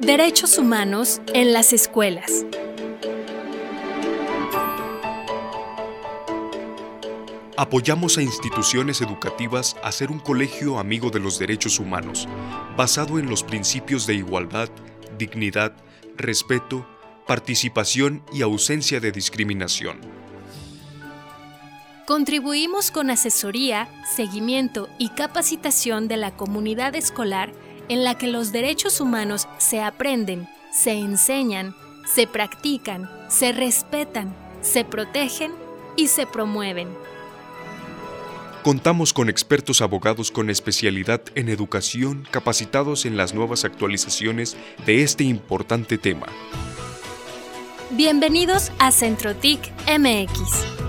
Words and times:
Derechos 0.00 0.56
humanos 0.56 1.20
en 1.34 1.52
las 1.52 1.74
escuelas. 1.74 2.46
Apoyamos 7.54 8.16
a 8.16 8.22
instituciones 8.22 9.02
educativas 9.02 9.76
a 9.84 9.92
ser 9.92 10.10
un 10.10 10.18
colegio 10.18 10.78
amigo 10.78 11.10
de 11.10 11.20
los 11.20 11.38
derechos 11.38 11.78
humanos, 11.78 12.26
basado 12.78 13.18
en 13.18 13.28
los 13.28 13.42
principios 13.44 14.06
de 14.06 14.14
igualdad, 14.14 14.70
dignidad, 15.18 15.74
respeto, 16.16 16.88
participación 17.26 18.22
y 18.32 18.40
ausencia 18.40 19.00
de 19.00 19.12
discriminación. 19.12 20.00
Contribuimos 22.06 22.90
con 22.90 23.10
asesoría, 23.10 23.86
seguimiento 24.16 24.88
y 24.98 25.10
capacitación 25.10 26.08
de 26.08 26.16
la 26.16 26.34
comunidad 26.34 26.96
escolar 26.96 27.52
en 27.90 28.04
la 28.04 28.16
que 28.16 28.28
los 28.28 28.52
derechos 28.52 29.00
humanos 29.00 29.48
se 29.58 29.82
aprenden, 29.82 30.48
se 30.72 30.92
enseñan, 30.92 31.74
se 32.06 32.28
practican, 32.28 33.10
se 33.28 33.50
respetan, 33.50 34.32
se 34.60 34.84
protegen 34.84 35.50
y 35.96 36.06
se 36.06 36.24
promueven. 36.24 36.88
Contamos 38.62 39.12
con 39.12 39.28
expertos 39.28 39.80
abogados 39.80 40.30
con 40.30 40.50
especialidad 40.50 41.20
en 41.34 41.48
educación 41.48 42.28
capacitados 42.30 43.06
en 43.06 43.16
las 43.16 43.34
nuevas 43.34 43.64
actualizaciones 43.64 44.56
de 44.86 45.02
este 45.02 45.24
importante 45.24 45.98
tema. 45.98 46.26
Bienvenidos 47.90 48.70
a 48.78 48.92
CentroTIC 48.92 49.60
MX. 49.98 50.79